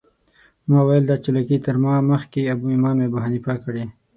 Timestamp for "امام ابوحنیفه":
2.53-3.53